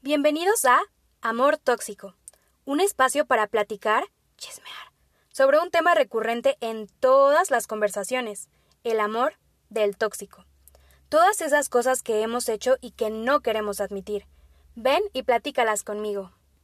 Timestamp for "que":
12.04-12.22, 12.92-13.10